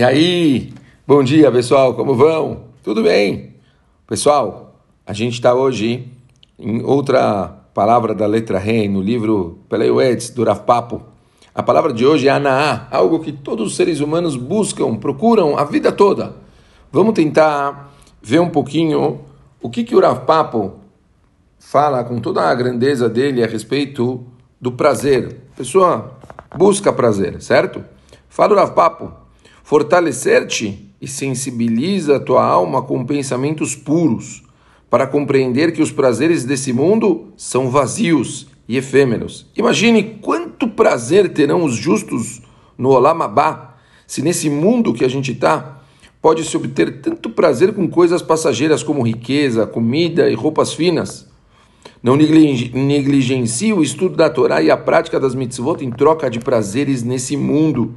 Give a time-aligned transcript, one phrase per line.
[0.00, 0.72] E aí,
[1.06, 2.68] bom dia pessoal, como vão?
[2.82, 3.56] Tudo bem?
[4.06, 4.74] Pessoal,
[5.06, 6.10] a gente está hoje
[6.58, 11.02] em outra palavra da letra Rei no livro Peleuetz do Papo.
[11.54, 15.64] A palavra de hoje é Anaá, algo que todos os seres humanos buscam, procuram a
[15.64, 16.34] vida toda.
[16.90, 17.92] Vamos tentar
[18.22, 19.20] ver um pouquinho
[19.60, 20.76] o que, que o Rav Papo
[21.58, 24.24] fala com toda a grandeza dele a respeito
[24.58, 25.42] do prazer.
[25.52, 26.16] A pessoa
[26.56, 27.84] busca prazer, certo?
[28.30, 29.19] Fala o Rav Papo
[29.70, 34.42] Fortalecer-te e sensibiliza a tua alma com pensamentos puros,
[34.90, 39.46] para compreender que os prazeres desse mundo são vazios e efêmeros.
[39.56, 42.42] Imagine quanto prazer terão os justos
[42.76, 43.76] no Olamabá,
[44.08, 45.80] se nesse mundo que a gente está
[46.20, 51.28] pode se obter tanto prazer com coisas passageiras como riqueza, comida e roupas finas.
[52.02, 57.04] Não negligencie o estudo da Torá e a prática das mitzvot em troca de prazeres
[57.04, 57.94] nesse mundo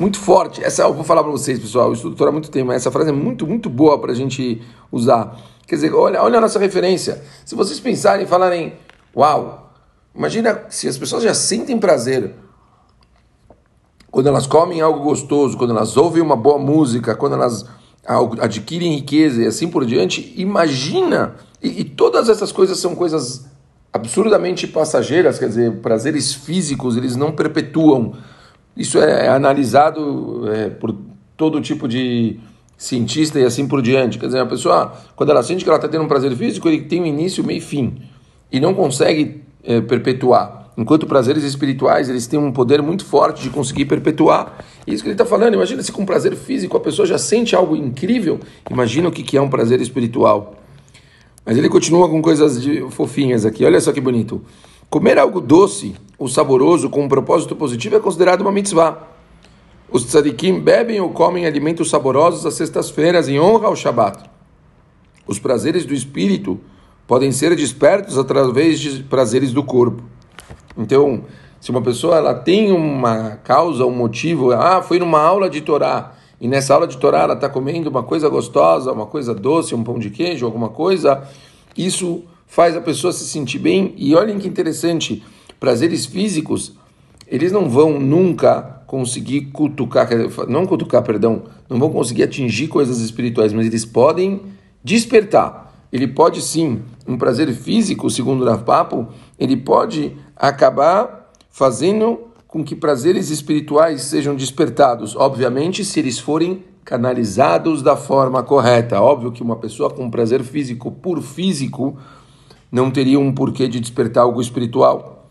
[0.00, 0.62] muito forte.
[0.62, 1.88] Essa eu vou falar para vocês, pessoal.
[1.88, 4.14] Eu estudo Torá há muito tempo, mas essa frase é muito, muito boa para a
[4.14, 5.36] gente usar.
[5.66, 7.22] Quer dizer, olha, olha a nossa referência.
[7.44, 8.74] Se vocês pensarem e falarem,
[9.14, 9.72] uau,
[10.14, 12.34] imagina se as pessoas já sentem prazer
[14.10, 17.66] quando elas comem algo gostoso, quando elas ouvem uma boa música, quando elas
[18.40, 20.32] adquirem riqueza e assim por diante.
[20.36, 23.46] Imagina, e, e todas essas coisas são coisas
[23.92, 28.14] absurdamente passageiras, quer dizer, prazeres físicos, eles não perpetuam
[28.78, 30.94] isso é analisado é, por
[31.36, 32.38] todo tipo de
[32.76, 34.18] cientista e assim por diante.
[34.20, 36.82] Quer dizer, a pessoa, quando ela sente que ela está tendo um prazer físico, ele
[36.82, 38.00] tem um início, meio e fim.
[38.52, 40.70] E não consegue é, perpetuar.
[40.76, 44.64] Enquanto prazeres espirituais, eles têm um poder muito forte de conseguir perpetuar.
[44.86, 45.54] Isso que ele está falando.
[45.54, 48.38] Imagina se com prazer físico a pessoa já sente algo incrível.
[48.70, 50.54] Imagina o que, que é um prazer espiritual.
[51.44, 53.64] Mas ele continua com coisas de, fofinhas aqui.
[53.64, 54.40] Olha só que bonito.
[54.90, 59.06] Comer algo doce ou saboroso com um propósito positivo é considerado uma mitzvah.
[59.90, 64.24] Os tzadikim bebem ou comem alimentos saborosos às sextas-feiras em honra ao Shabat.
[65.26, 66.58] Os prazeres do espírito
[67.06, 70.02] podem ser despertos através de prazeres do corpo.
[70.74, 71.24] Então,
[71.60, 76.14] se uma pessoa ela tem uma causa, um motivo, ah, foi numa aula de Torá,
[76.40, 79.84] e nessa aula de Torá ela está comendo uma coisa gostosa, uma coisa doce, um
[79.84, 81.28] pão de queijo, alguma coisa,
[81.76, 83.94] isso faz a pessoa se sentir bem.
[83.96, 85.22] E olhem que interessante,
[85.60, 86.72] prazeres físicos,
[87.28, 90.08] eles não vão nunca conseguir cutucar,
[90.48, 94.40] não cutucar, perdão, não vão conseguir atingir coisas espirituais, mas eles podem
[94.82, 95.68] despertar.
[95.92, 102.74] Ele pode sim, um prazer físico, segundo o Papo, ele pode acabar fazendo com que
[102.74, 109.00] prazeres espirituais sejam despertados, obviamente, se eles forem canalizados da forma correta.
[109.00, 111.98] Óbvio que uma pessoa com prazer físico por físico
[112.70, 115.28] não teria um porquê de despertar algo espiritual.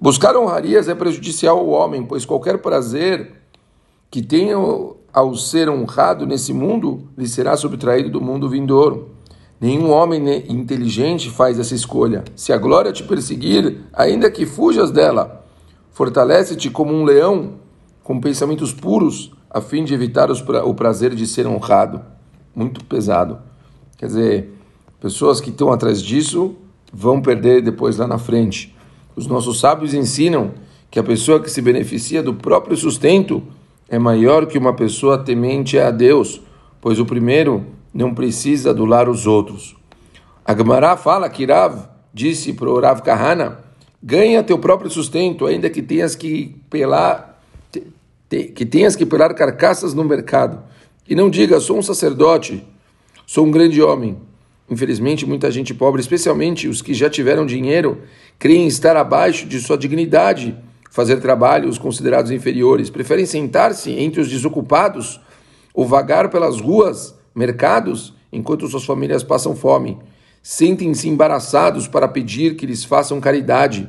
[0.00, 3.32] Buscar honrarias é prejudicial ao homem, pois qualquer prazer
[4.10, 4.56] que tenha
[5.12, 9.10] ao ser honrado nesse mundo lhe será subtraído do mundo vindouro.
[9.58, 12.24] Nenhum homem inteligente faz essa escolha.
[12.36, 15.46] Se a glória te perseguir, ainda que fujas dela,
[15.92, 17.54] fortalece-te como um leão
[18.04, 22.02] com pensamentos puros, a fim de evitar o prazer de ser honrado.
[22.54, 23.38] Muito pesado.
[23.96, 24.54] Quer dizer,
[25.00, 26.54] pessoas que estão atrás disso
[26.92, 28.74] vão perder depois lá na frente.
[29.14, 30.52] Os nossos sábios ensinam
[30.90, 33.42] que a pessoa que se beneficia do próprio sustento
[33.88, 36.40] é maior que uma pessoa temente a Deus,
[36.80, 39.76] pois o primeiro não precisa adular os outros.
[40.44, 43.58] A Gemara fala que Rav disse para o Rav Kahana,
[44.02, 47.36] ganha teu próprio sustento, ainda que tenhas que pelar
[48.28, 50.60] que tenhas que pelar carcaças no mercado.
[51.08, 52.66] E não diga, sou um sacerdote,
[53.24, 54.16] sou um grande homem.
[54.68, 58.02] Infelizmente, muita gente pobre, especialmente os que já tiveram dinheiro,
[58.38, 60.56] creem estar abaixo de sua dignidade,
[60.90, 65.20] fazer trabalhos considerados inferiores, preferem sentar-se entre os desocupados
[65.72, 69.98] ou vagar pelas ruas, mercados, enquanto suas famílias passam fome.
[70.42, 73.88] Sentem-se embaraçados para pedir que lhes façam caridade.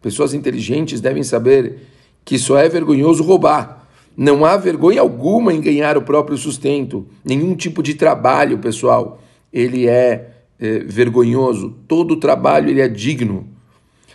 [0.00, 1.88] Pessoas inteligentes devem saber
[2.24, 3.88] que só é vergonhoso roubar.
[4.16, 9.21] Não há vergonha alguma em ganhar o próprio sustento, nenhum tipo de trabalho, pessoal
[9.52, 13.48] ele é, é vergonhoso, todo trabalho ele é digno.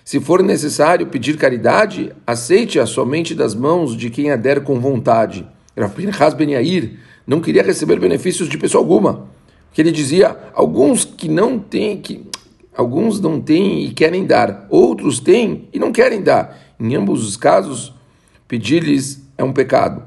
[0.03, 5.45] Se for necessário pedir caridade, aceite-a somente das mãos de quem a der com vontade.
[5.77, 6.97] Rav Pinchas Ben Yair
[7.27, 9.27] não queria receber benefícios de pessoa alguma.
[9.73, 12.25] Que ele dizia: alguns que não têm, que
[12.73, 16.57] alguns não têm e querem dar, outros têm e não querem dar.
[16.79, 17.93] Em ambos os casos,
[18.47, 20.03] pedir-lhes é um pecado.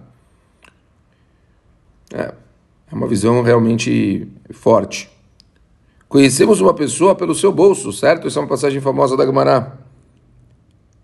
[2.13, 2.33] É,
[2.91, 5.11] é uma visão realmente forte.
[6.11, 8.27] Conhecemos uma pessoa pelo seu bolso, certo?
[8.27, 9.79] Essa é uma passagem famosa da Gemara.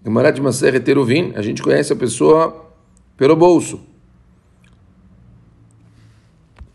[0.05, 2.67] Gemara de Maser Teruvin, a gente conhece a pessoa
[3.17, 3.79] pelo bolso.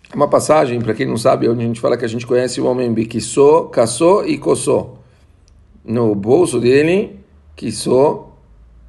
[0.09, 2.61] É uma passagem, para quem não sabe, onde a gente fala que a gente conhece
[2.61, 4.99] o homem biquissou, caçou e coçou.
[5.83, 7.19] No bolso dele,
[7.53, 8.37] quiçou,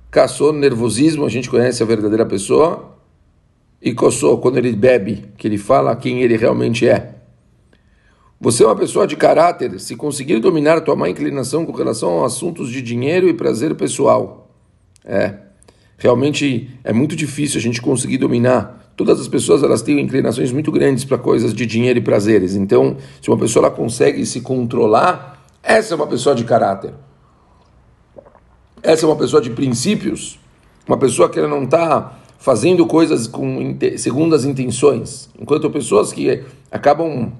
[0.09, 2.97] caçou nervosismo, a gente conhece a verdadeira pessoa,
[3.83, 7.22] e coçou, quando ele bebe, que ele fala quem ele realmente é.
[8.43, 12.27] Você é uma pessoa de caráter se conseguir dominar tua má inclinação com relação a
[12.27, 14.51] assuntos de dinheiro e prazer pessoal.
[15.05, 15.35] É,
[15.97, 20.73] realmente é muito difícil a gente conseguir dominar todas as pessoas elas têm inclinações muito
[20.73, 22.57] grandes para coisas de dinheiro e prazeres.
[22.57, 26.93] Então, se uma pessoa ela consegue se controlar, essa é uma pessoa de caráter.
[28.83, 30.41] Essa é uma pessoa de princípios,
[30.89, 36.43] uma pessoa que ela não está fazendo coisas com segundo as intenções, enquanto pessoas que
[36.73, 37.33] acabam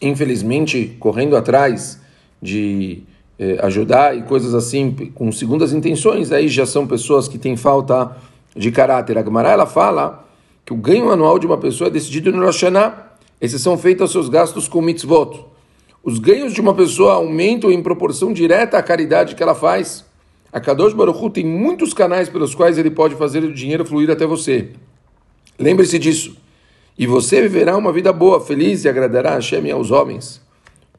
[0.00, 2.00] infelizmente correndo atrás
[2.40, 3.02] de
[3.38, 8.16] eh, ajudar e coisas assim com segundas intenções, aí já são pessoas que têm falta
[8.54, 9.18] de caráter.
[9.18, 10.26] A Gemara ela fala
[10.64, 12.64] que o ganho anual de uma pessoa é decidido no Rosh
[13.58, 15.46] são feitos aos seus gastos com mitzvot.
[16.02, 20.04] Os ganhos de uma pessoa aumentam em proporção direta à caridade que ela faz.
[20.52, 24.26] A Kadosh Baruch tem muitos canais pelos quais ele pode fazer o dinheiro fluir até
[24.26, 24.70] você.
[25.58, 26.36] Lembre-se disso.
[26.98, 30.42] E você viverá uma vida boa, feliz e agradará a Hashem e aos homens.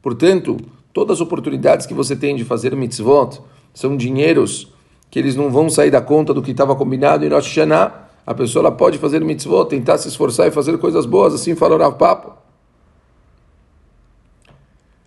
[0.02, 0.56] Portanto,
[0.94, 3.42] todas as oportunidades que você tem de fazer mitzvot
[3.74, 4.72] são dinheiros
[5.12, 8.34] que eles não vão sair da conta do que estava combinado em Rosh Hashanah, a
[8.34, 11.94] pessoa ela pode fazer mitzvot, tentar se esforçar e fazer coisas boas, assim fala o
[11.94, 12.32] Papo.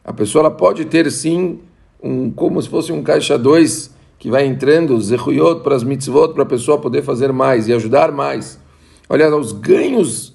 [0.05, 1.61] A pessoa ela pode ter sim
[2.03, 6.43] um como se fosse um caixa 2 que vai entrando zehuyot para as mitzvot para
[6.43, 8.61] a pessoa poder fazer mais e ajudar mais.
[9.09, 10.32] Olha, os ganhos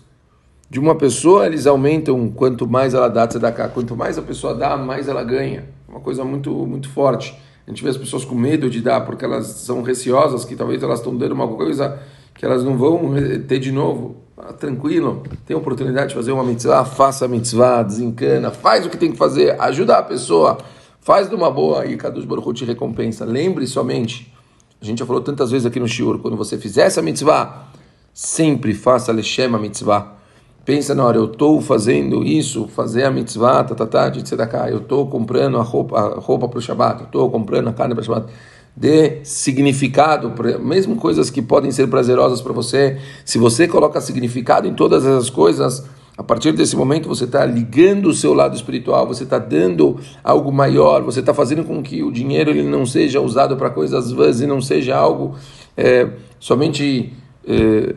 [0.69, 3.27] de uma pessoa eles aumentam quanto mais ela dá
[3.73, 5.65] quanto mais a pessoa dá, mais ela ganha.
[5.87, 7.37] Uma coisa muito muito forte.
[7.65, 10.83] A gente vê as pessoas com medo de dar porque elas são receosas que talvez
[10.83, 11.99] elas estão dando uma coisa
[12.33, 13.13] que elas não vão
[13.47, 14.17] ter de novo.
[14.37, 18.95] Ah, tranquilo, tem oportunidade de fazer uma mitzvah, faça a mitzvah, desencana, faz o que
[18.95, 20.59] tem que fazer, ajuda a pessoa,
[21.01, 23.25] faz de uma boa e Kadosh Baruch te recompensa.
[23.25, 24.31] Lembre somente,
[24.79, 27.69] a gente já falou tantas vezes aqui no Shiur, quando você fizer essa mitzvah,
[28.13, 30.16] sempre faça a mitzvah.
[30.67, 34.69] Pensa na hora, eu estou fazendo isso, fazer a mitzvah, tá, tá, tá, de tzedakah,
[34.69, 38.03] eu estou comprando a roupa, para o Shabbat, eu estou comprando a carne para o
[38.03, 38.33] Shabbat
[38.75, 44.73] dê significado, mesmo coisas que podem ser prazerosas para você, se você coloca significado em
[44.73, 45.85] todas essas coisas,
[46.17, 50.51] a partir desse momento você está ligando o seu lado espiritual, você está dando algo
[50.51, 54.41] maior, você está fazendo com que o dinheiro ele não seja usado para coisas vãs
[54.41, 55.33] e não seja algo
[55.77, 57.13] é, somente
[57.47, 57.95] é,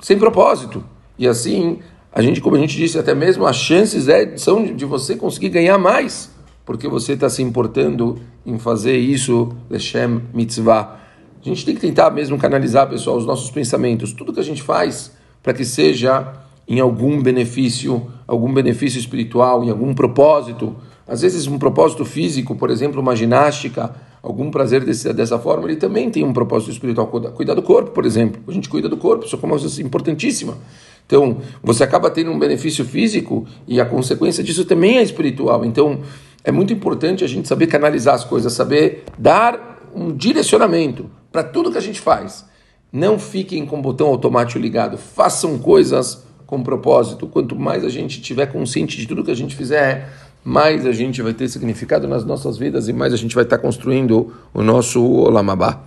[0.00, 0.93] sem propósito.
[1.18, 1.78] E assim,
[2.12, 5.48] a gente, como a gente disse, até mesmo as chances é, são de você conseguir
[5.50, 6.34] ganhar mais
[6.64, 11.00] porque você está se importando em fazer isso, Leshem Mitzvah.
[11.40, 14.62] A gente tem que tentar mesmo canalizar, pessoal, os nossos pensamentos, tudo que a gente
[14.62, 15.12] faz,
[15.42, 16.32] para que seja
[16.66, 20.74] em algum benefício, algum benefício espiritual, em algum propósito.
[21.06, 25.76] Às vezes, um propósito físico, por exemplo, uma ginástica, algum prazer desse, dessa forma, ele
[25.76, 27.08] também tem um propósito espiritual.
[27.08, 28.40] Cuidar do corpo, por exemplo.
[28.48, 30.56] A gente cuida do corpo, isso é uma coisa importantíssima.
[31.06, 35.64] Então, você acaba tendo um benefício físico e a consequência disso também é espiritual.
[35.64, 36.00] Então,
[36.42, 41.70] é muito importante a gente saber canalizar as coisas, saber dar um direcionamento para tudo
[41.70, 42.44] que a gente faz.
[42.92, 47.26] Não fiquem com o botão automático ligado, façam coisas com propósito.
[47.26, 50.12] Quanto mais a gente tiver consciente de tudo que a gente fizer,
[50.44, 53.58] mais a gente vai ter significado nas nossas vidas e mais a gente vai estar
[53.58, 55.82] construindo o nosso Olamabá.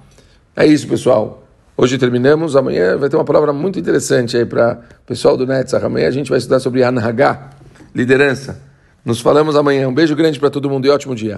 [0.55, 1.47] É isso, pessoal.
[1.79, 2.55] Hoje terminamos.
[2.55, 5.86] Amanhã vai ter uma palavra muito interessante aí para o pessoal do Netzach.
[5.86, 7.51] Amanhã a gente vai estudar sobre Anhagá,
[7.93, 8.60] liderança.
[9.05, 9.88] Nos falamos amanhã.
[9.88, 11.36] Um beijo grande para todo mundo e ótimo dia.